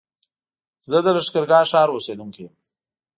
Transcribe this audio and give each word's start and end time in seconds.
زه 0.89 0.97
د 1.05 1.07
لښکرګاه 1.17 1.65
ښار 1.71 1.87
اوسېدونکی 1.91 2.41
يم 2.45 2.53